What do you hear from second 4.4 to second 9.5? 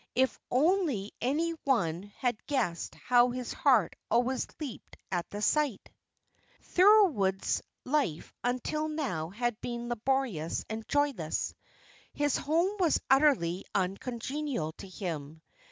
leaped at the sight! Thorold's life until now